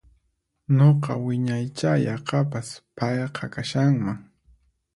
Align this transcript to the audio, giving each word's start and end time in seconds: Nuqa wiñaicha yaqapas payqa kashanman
Nuqa 0.77 1.11
wiñaicha 1.25 1.91
yaqapas 2.07 2.67
payqa 2.95 3.45
kashanman 3.53 4.19